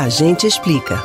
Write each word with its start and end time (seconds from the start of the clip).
A 0.00 0.08
gente 0.08 0.46
explica. 0.46 1.04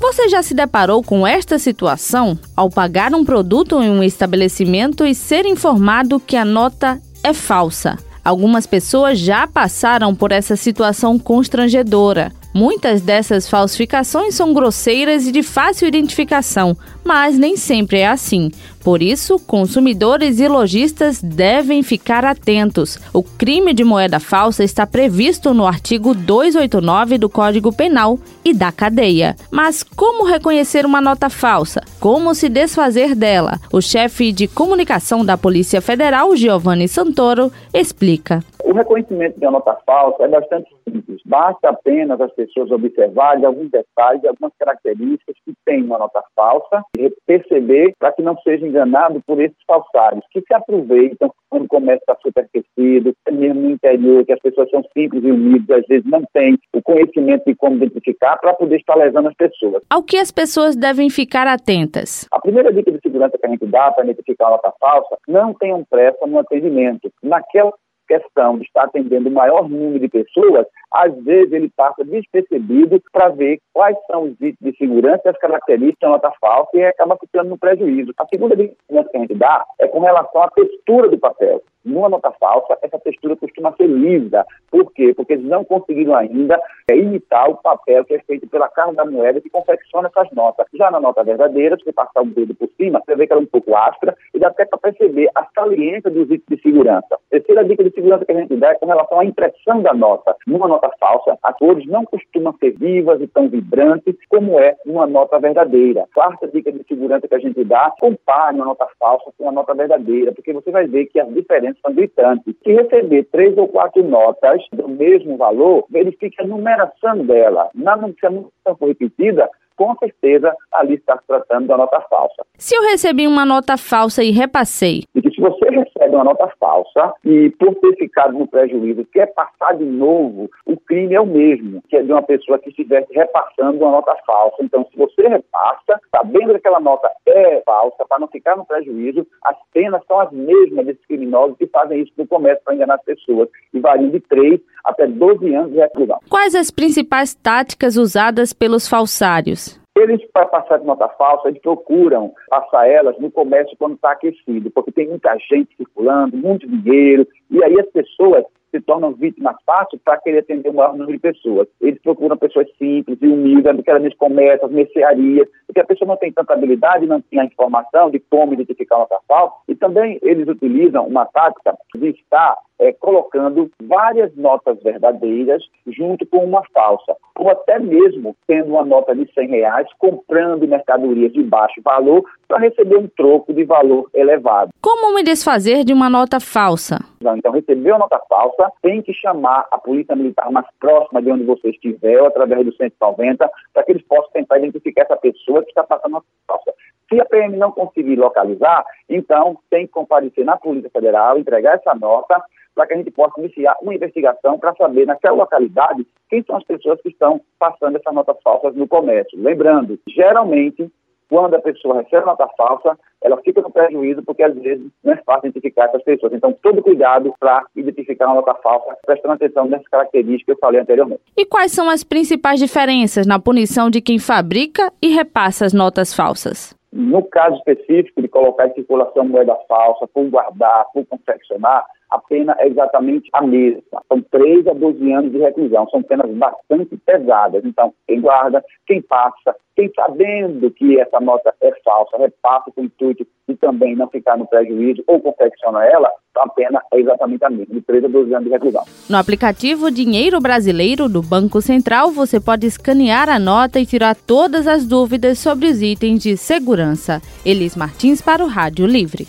Você 0.00 0.30
já 0.30 0.42
se 0.42 0.54
deparou 0.54 1.02
com 1.02 1.26
esta 1.26 1.58
situação 1.58 2.38
ao 2.56 2.70
pagar 2.70 3.12
um 3.12 3.26
produto 3.26 3.82
em 3.82 3.90
um 3.90 4.02
estabelecimento 4.02 5.04
e 5.04 5.14
ser 5.14 5.44
informado 5.44 6.18
que 6.18 6.34
a 6.34 6.46
nota 6.46 6.98
é 7.22 7.34
falsa? 7.34 7.98
Algumas 8.24 8.66
pessoas 8.66 9.18
já 9.18 9.46
passaram 9.46 10.14
por 10.14 10.32
essa 10.32 10.56
situação 10.56 11.18
constrangedora. 11.18 12.32
Muitas 12.54 13.00
dessas 13.00 13.48
falsificações 13.48 14.34
são 14.34 14.52
grosseiras 14.52 15.26
e 15.26 15.32
de 15.32 15.42
fácil 15.42 15.88
identificação, 15.88 16.76
mas 17.02 17.38
nem 17.38 17.56
sempre 17.56 18.00
é 18.00 18.08
assim. 18.08 18.50
Por 18.82 19.00
isso, 19.00 19.38
consumidores 19.38 20.40
e 20.40 20.48
lojistas 20.48 21.22
devem 21.22 21.82
ficar 21.82 22.24
atentos. 22.24 22.98
O 23.12 23.22
crime 23.22 23.72
de 23.72 23.84
moeda 23.84 24.18
falsa 24.18 24.64
está 24.64 24.86
previsto 24.86 25.54
no 25.54 25.66
artigo 25.66 26.14
289 26.14 27.16
do 27.16 27.28
Código 27.28 27.72
Penal 27.72 28.18
e 28.44 28.52
da 28.52 28.72
cadeia. 28.72 29.36
Mas 29.50 29.82
como 29.82 30.26
reconhecer 30.26 30.84
uma 30.84 31.00
nota 31.00 31.30
falsa? 31.30 31.80
Como 32.00 32.34
se 32.34 32.48
desfazer 32.48 33.14
dela? 33.14 33.60
O 33.72 33.80
chefe 33.80 34.32
de 34.32 34.48
comunicação 34.48 35.24
da 35.24 35.38
Polícia 35.38 35.80
Federal, 35.80 36.34
Giovanni 36.36 36.88
Santoro, 36.88 37.52
explica. 37.72 38.44
O 38.72 38.74
reconhecimento 38.74 39.38
de 39.38 39.44
uma 39.44 39.58
nota 39.58 39.76
falsa 39.84 40.24
é 40.24 40.28
bastante 40.28 40.74
simples. 40.88 41.20
Basta 41.26 41.68
apenas 41.68 42.18
as 42.18 42.32
pessoas 42.32 42.70
observarem 42.70 43.44
alguns 43.44 43.70
detalhes, 43.70 44.24
algumas 44.24 44.50
características 44.58 45.36
que 45.44 45.52
tem 45.66 45.82
uma 45.82 45.98
nota 45.98 46.24
falsa 46.34 46.82
e 46.96 47.12
perceber 47.26 47.92
para 47.98 48.12
que 48.12 48.22
não 48.22 48.34
seja 48.38 48.66
enganado 48.66 49.22
por 49.26 49.38
esses 49.42 49.58
falsários, 49.66 50.24
que 50.30 50.40
se 50.40 50.54
aproveitam 50.54 51.30
quando 51.50 51.66
o 51.66 51.68
comércio 51.68 52.00
está 52.00 52.16
superaquecido, 52.22 53.14
mesmo 53.30 53.60
no 53.60 53.70
interior, 53.72 54.24
que 54.24 54.32
as 54.32 54.40
pessoas 54.40 54.70
são 54.70 54.82
simples 54.96 55.22
e 55.22 55.30
humildes, 55.30 55.68
às 55.68 55.86
vezes 55.86 56.10
não 56.10 56.22
têm 56.32 56.58
o 56.72 56.80
conhecimento 56.80 57.44
de 57.44 57.54
como 57.54 57.76
identificar 57.76 58.38
para 58.38 58.54
poder 58.54 58.76
estar 58.76 58.94
lesando 58.94 59.28
as 59.28 59.34
pessoas. 59.34 59.82
Ao 59.90 60.02
que 60.02 60.16
as 60.16 60.30
pessoas 60.30 60.74
devem 60.74 61.10
ficar 61.10 61.46
atentas? 61.46 62.26
A 62.32 62.40
primeira 62.40 62.72
dica 62.72 62.90
de 62.90 63.00
segurança 63.02 63.36
que 63.36 63.46
a 63.46 63.50
gente 63.50 63.66
dá 63.66 63.90
para 63.90 64.04
identificar 64.04 64.46
uma 64.46 64.52
nota 64.52 64.72
falsa, 64.80 65.18
não 65.28 65.52
tenham 65.52 65.84
pressa 65.84 66.26
no 66.26 66.38
atendimento. 66.38 67.12
Naquela 67.22 67.70
questão 68.12 68.58
de 68.58 68.64
estar 68.64 68.84
atendendo 68.84 69.28
o 69.28 69.32
maior 69.32 69.68
número 69.68 69.98
de 69.98 70.08
pessoas, 70.08 70.66
às 70.92 71.14
vezes 71.24 71.52
ele 71.52 71.70
passa 71.74 72.04
despercebido 72.04 73.00
para 73.10 73.30
ver 73.30 73.58
quais 73.72 73.96
são 74.06 74.24
os 74.24 74.32
itens 74.32 74.56
de 74.60 74.76
segurança 74.76 75.30
as 75.30 75.38
características 75.38 76.00
da 76.00 76.08
nota 76.08 76.32
falsa 76.40 76.70
e 76.74 76.84
acaba 76.84 77.16
ficando 77.16 77.50
no 77.50 77.58
prejuízo. 77.58 78.12
A 78.18 78.26
segunda 78.26 78.54
dica 78.54 78.74
que 78.88 79.16
a 79.16 79.20
gente 79.20 79.34
dá 79.34 79.64
é 79.78 79.88
com 79.88 80.00
relação 80.00 80.42
à 80.42 80.50
textura 80.50 81.08
do 81.08 81.18
papel. 81.18 81.62
Numa 81.84 82.08
nota 82.08 82.30
falsa, 82.38 82.78
essa 82.82 82.98
textura 82.98 83.34
costuma 83.34 83.74
ser 83.76 83.88
lisa. 83.88 84.44
Por 84.70 84.92
quê? 84.92 85.12
Porque 85.16 85.32
eles 85.32 85.44
não 85.44 85.64
conseguiram 85.64 86.14
ainda 86.14 86.60
é, 86.88 86.96
imitar 86.96 87.50
o 87.50 87.56
papel 87.56 88.04
que 88.04 88.14
é 88.14 88.20
feito 88.20 88.46
pela 88.46 88.68
carne 88.68 88.94
da 88.94 89.04
moeda 89.04 89.40
que 89.40 89.50
confecciona 89.50 90.08
essas 90.08 90.30
notas. 90.32 90.66
Já 90.74 90.90
na 90.90 91.00
nota 91.00 91.24
verdadeira, 91.24 91.76
se 91.76 91.84
você 91.84 91.92
passar 91.92 92.22
o 92.22 92.26
dedo 92.26 92.54
por 92.54 92.68
cima, 92.76 93.02
você 93.04 93.16
vê 93.16 93.26
que 93.26 93.32
ela 93.32 93.42
é 93.42 93.44
um 93.44 93.46
pouco 93.46 93.74
áspera 93.74 94.16
dá 94.42 94.48
até 94.48 94.64
para 94.64 94.78
perceber 94.78 95.30
a 95.34 95.46
saliência 95.54 96.10
dos 96.10 96.24
itens 96.24 96.42
de 96.48 96.60
segurança. 96.60 97.18
Terceira 97.30 97.64
dica 97.64 97.84
de 97.84 97.90
segurança 97.90 98.24
que 98.24 98.32
a 98.32 98.40
gente 98.40 98.56
dá 98.56 98.70
é 98.70 98.74
com 98.74 98.86
relação 98.86 99.20
à 99.20 99.24
impressão 99.24 99.80
da 99.80 99.94
nota. 99.94 100.36
Numa 100.46 100.66
nota 100.68 100.90
falsa, 100.98 101.38
as 101.42 101.56
cores 101.56 101.86
não 101.86 102.04
costumam 102.04 102.54
ser 102.58 102.72
vivas 102.72 103.20
e 103.20 103.28
tão 103.28 103.48
vibrantes 103.48 104.16
como 104.28 104.58
é 104.58 104.76
numa 104.84 105.06
nota 105.06 105.38
verdadeira. 105.38 106.06
Quarta 106.12 106.48
dica 106.48 106.72
de 106.72 106.84
segurança 106.84 107.28
que 107.28 107.34
a 107.34 107.38
gente 107.38 107.62
dá, 107.64 107.92
compare 108.00 108.56
uma 108.56 108.66
nota 108.66 108.86
falsa 108.98 109.32
com 109.38 109.44
uma 109.44 109.52
nota 109.52 109.74
verdadeira, 109.74 110.32
porque 110.32 110.52
você 110.52 110.70
vai 110.70 110.86
ver 110.86 111.06
que 111.06 111.20
as 111.20 111.32
diferenças 111.32 111.80
são 111.80 111.94
gritantes. 111.94 112.54
Se 112.64 112.72
receber 112.72 113.24
três 113.30 113.56
ou 113.56 113.68
quatro 113.68 114.02
notas 114.02 114.60
do 114.72 114.88
mesmo 114.88 115.36
valor, 115.36 115.84
verifique 115.88 116.42
a 116.42 116.46
numeração 116.46 117.24
dela. 117.24 117.70
Na 117.74 117.96
numeração 117.96 118.50
for 118.78 118.88
repetida, 118.88 119.48
com 119.82 119.96
certeza 119.98 120.54
ali 120.72 120.94
está 120.94 121.16
se 121.18 121.26
tratando 121.26 121.66
da 121.66 121.76
nota 121.76 122.00
falsa. 122.08 122.44
Se 122.56 122.76
eu 122.76 122.82
recebi 122.82 123.26
uma 123.26 123.44
nota 123.44 123.76
falsa 123.76 124.22
e 124.22 124.30
repassei? 124.30 125.02
E 125.14 125.20
você 125.42 125.70
recebe 125.70 126.14
uma 126.14 126.24
nota 126.24 126.48
falsa 126.60 127.14
e 127.24 127.50
por 127.50 127.74
ter 127.74 127.96
ficado 127.96 128.38
no 128.38 128.46
prejuízo 128.46 129.04
quer 129.12 129.26
passar 129.34 129.76
de 129.76 129.84
novo, 129.84 130.48
o 130.64 130.76
crime 130.76 131.14
é 131.14 131.20
o 131.20 131.26
mesmo, 131.26 131.82
que 131.88 131.96
é 131.96 132.02
de 132.02 132.12
uma 132.12 132.22
pessoa 132.22 132.60
que 132.60 132.68
estivesse 132.68 133.12
repassando 133.12 133.78
uma 133.78 133.90
nota 133.90 134.14
falsa. 134.24 134.56
Então, 134.60 134.86
se 134.90 134.96
você 134.96 135.26
repassa, 135.26 136.00
sabendo 136.14 136.50
que 136.50 136.56
aquela 136.56 136.78
nota 136.78 137.10
é 137.26 137.60
falsa, 137.66 138.04
para 138.08 138.20
não 138.20 138.28
ficar 138.28 138.56
no 138.56 138.64
prejuízo, 138.64 139.26
as 139.44 139.56
penas 139.72 140.00
são 140.06 140.20
as 140.20 140.30
mesmas 140.30 140.86
desses 140.86 141.04
criminosos 141.06 141.56
que 141.56 141.66
fazem 141.66 142.02
isso 142.02 142.12
no 142.16 142.26
comércio 142.26 142.62
para 142.64 142.74
enganar 142.76 142.94
as 142.94 143.04
pessoas 143.04 143.48
e 143.74 143.80
variam 143.80 144.10
de 144.10 144.20
3 144.20 144.60
até 144.84 145.08
12 145.08 145.54
anos 145.54 145.72
de 145.72 145.78
reclusão. 145.78 146.20
Quais 146.30 146.54
as 146.54 146.70
principais 146.70 147.34
táticas 147.34 147.96
usadas 147.96 148.52
pelos 148.52 148.88
falsários? 148.88 149.81
Eles, 150.02 150.20
para 150.32 150.46
passar 150.46 150.78
de 150.78 150.84
nota 150.84 151.08
falsa, 151.10 151.48
eles 151.48 151.60
procuram 151.62 152.32
passar 152.48 152.88
elas 152.88 153.16
no 153.18 153.30
comércio 153.30 153.76
quando 153.78 153.94
está 153.94 154.12
aquecido, 154.12 154.68
porque 154.70 154.90
tem 154.90 155.08
muita 155.08 155.36
gente 155.48 155.76
circulando, 155.76 156.36
muito 156.36 156.66
dinheiro, 156.66 157.26
e 157.48 157.62
aí 157.62 157.78
as 157.78 157.86
pessoas 157.90 158.44
se 158.72 158.80
tornam 158.80 159.12
vítimas 159.12 159.54
fáceis 159.64 160.00
para 160.02 160.18
querer 160.18 160.38
atender 160.38 160.70
o 160.70 160.74
maior 160.74 160.92
número 160.92 161.12
de 161.12 161.18
pessoas. 161.18 161.68
Eles 161.80 162.00
procuram 162.02 162.36
pessoas 162.36 162.66
simples 162.78 163.18
e 163.20 163.26
humildes, 163.26 163.70
nesse 164.00 164.16
comércio, 164.16 164.66
as 164.66 164.72
mercearias, 164.72 165.46
porque 165.72 165.80
a 165.80 165.86
pessoa 165.86 166.06
não 166.06 166.16
tem 166.18 166.30
tanta 166.30 166.52
habilidade, 166.52 167.06
não 167.06 167.22
tem 167.22 167.40
a 167.40 167.46
informação 167.46 168.10
de 168.10 168.20
como 168.20 168.52
identificar 168.52 168.96
uma 168.96 169.08
nota 169.10 169.18
falsa. 169.26 169.54
E 169.66 169.74
também 169.74 170.18
eles 170.22 170.46
utilizam 170.46 171.06
uma 171.06 171.24
tática 171.24 171.74
de 171.94 172.10
estar 172.10 172.58
é, 172.78 172.92
colocando 172.92 173.70
várias 173.82 174.34
notas 174.36 174.82
verdadeiras 174.82 175.62
junto 175.86 176.26
com 176.26 176.44
uma 176.44 176.62
falsa, 176.74 177.16
ou 177.38 177.48
até 177.48 177.78
mesmo 177.78 178.36
tendo 178.46 178.70
uma 178.70 178.84
nota 178.84 179.14
de 179.14 179.32
100 179.32 179.48
reais, 179.48 179.86
comprando 179.98 180.66
mercadorias 180.66 181.32
de 181.32 181.42
baixo 181.42 181.80
valor 181.82 182.24
para 182.48 182.58
receber 182.58 182.96
um 182.96 183.08
troco 183.08 183.54
de 183.54 183.64
valor 183.64 184.10
elevado. 184.12 184.70
Como 184.80 185.14
me 185.14 185.22
desfazer 185.22 185.84
de 185.84 185.92
uma 185.92 186.10
nota 186.10 186.40
falsa? 186.40 186.98
Então, 187.20 187.52
receber 187.52 187.92
uma 187.92 188.00
nota 188.00 188.20
falsa, 188.28 188.70
tem 188.82 189.00
que 189.00 189.14
chamar 189.14 189.66
a 189.70 189.78
polícia 189.78 190.16
militar 190.16 190.50
mais 190.50 190.66
próxima 190.80 191.22
de 191.22 191.30
onde 191.30 191.44
você 191.44 191.70
estiver, 191.70 192.20
através 192.26 192.66
do 192.66 192.74
190, 192.74 193.48
para 193.72 193.82
que 193.84 193.92
eles 193.92 194.02
possam 194.02 194.30
tentar 194.32 194.58
identificar 194.58 195.02
essa 195.02 195.16
pessoa 195.16 195.61
que 195.64 195.70
está 195.70 195.84
passando 195.84 196.12
uma 196.12 196.24
falsa. 196.46 196.72
Se 197.08 197.20
a 197.20 197.24
PM 197.24 197.56
não 197.56 197.70
conseguir 197.70 198.16
localizar, 198.16 198.84
então 199.08 199.58
tem 199.68 199.86
que 199.86 199.92
comparecer 199.92 200.44
na 200.44 200.56
Polícia 200.56 200.90
Federal, 200.90 201.38
entregar 201.38 201.76
essa 201.76 201.94
nota 201.94 202.42
para 202.74 202.86
que 202.86 202.94
a 202.94 202.96
gente 202.96 203.10
possa 203.10 203.38
iniciar 203.38 203.76
uma 203.82 203.94
investigação 203.94 204.58
para 204.58 204.74
saber 204.74 205.06
naquela 205.06 205.36
localidade 205.36 206.06
quem 206.30 206.42
são 206.42 206.56
as 206.56 206.64
pessoas 206.64 207.00
que 207.02 207.10
estão 207.10 207.40
passando 207.58 207.96
essas 207.96 208.14
notas 208.14 208.36
falsas 208.42 208.74
no 208.74 208.88
comércio. 208.88 209.38
Lembrando, 209.38 209.98
geralmente, 210.08 210.90
quando 211.32 211.54
a 211.54 211.60
pessoa 211.62 212.02
recebe 212.02 212.26
nota 212.26 212.46
falsa, 212.58 212.98
ela 213.22 213.38
fica 213.38 213.62
no 213.62 213.70
prejuízo 213.70 214.22
porque 214.22 214.42
às 214.42 214.54
vezes 214.54 214.86
não 215.02 215.14
é 215.14 215.16
fácil 215.24 215.48
identificar 215.48 215.86
essas 215.86 216.02
pessoas. 216.02 216.34
Então, 216.34 216.54
todo 216.62 216.82
cuidado 216.82 217.32
para 217.40 217.64
identificar 217.74 218.26
uma 218.26 218.34
nota 218.34 218.54
falsa, 218.56 218.98
prestando 219.06 219.32
atenção 219.32 219.64
nessas 219.64 219.88
características 219.88 220.44
que 220.44 220.52
eu 220.52 220.58
falei 220.58 220.82
anteriormente. 220.82 221.22
E 221.34 221.46
quais 221.46 221.72
são 221.72 221.88
as 221.88 222.04
principais 222.04 222.60
diferenças 222.60 223.26
na 223.26 223.38
punição 223.38 223.88
de 223.88 224.02
quem 224.02 224.18
fabrica 224.18 224.92
e 225.00 225.08
repassa 225.08 225.64
as 225.64 225.72
notas 225.72 226.12
falsas? 226.12 226.76
No 226.92 227.22
caso 227.24 227.56
específico 227.56 228.20
de 228.20 228.28
colocar 228.28 228.66
em 228.66 228.74
circulação 228.74 229.24
moeda 229.24 229.56
falsa, 229.66 230.06
por 230.06 230.28
guardar, 230.28 230.84
por 230.92 231.06
confeccionar, 231.06 231.86
a 232.10 232.18
pena 232.18 232.54
é 232.58 232.68
exatamente 232.68 233.30
a 233.32 233.40
mesma. 233.40 234.02
São 234.06 234.20
3 234.20 234.66
a 234.66 234.74
12 234.74 235.12
anos 235.12 235.32
de 235.32 235.38
reclusão. 235.38 235.88
São 235.88 236.02
penas 236.02 236.30
bastante 236.32 236.94
pesadas. 236.98 237.64
Então, 237.64 237.94
quem 238.06 238.20
guarda, 238.20 238.62
quem 238.86 239.00
passa, 239.00 239.56
quem 239.74 239.90
sabendo 239.96 240.70
que 240.72 241.00
essa 241.00 241.18
nota 241.18 241.54
é 241.62 241.72
falsa, 241.82 242.18
repassa 242.18 242.70
com 242.70 242.82
o 242.82 242.84
intuito 242.84 243.26
de 243.48 243.56
também 243.56 243.96
não 243.96 244.08
ficar 244.08 244.36
no 244.36 244.46
prejuízo 244.46 245.02
ou 245.06 245.20
confecciona 245.20 245.86
ela, 245.86 246.12
a 246.40 246.48
pena 246.48 246.80
é 246.92 247.00
exatamente 247.00 247.44
a 247.44 247.50
mesma, 247.50 247.74
de 247.74 247.80
3 247.82 248.04
a 248.04 248.08
12 248.08 248.34
anos 248.34 248.44
de 248.44 248.50
reclusão. 248.50 248.84
No 249.08 249.16
aplicativo 249.16 249.90
Dinheiro 249.90 250.40
Brasileiro 250.40 251.08
do 251.08 251.22
Banco 251.22 251.60
Central, 251.60 252.10
você 252.10 252.40
pode 252.40 252.66
escanear 252.66 253.28
a 253.28 253.38
nota 253.38 253.78
e 253.78 253.86
tirar 253.86 254.14
todas 254.14 254.66
as 254.66 254.86
dúvidas 254.86 255.38
sobre 255.38 255.66
os 255.66 255.82
itens 255.82 256.22
de 256.22 256.36
segurança. 256.36 257.20
Elis 257.44 257.76
Martins 257.76 258.20
para 258.20 258.44
o 258.44 258.48
Rádio 258.48 258.86
Livre. 258.86 259.26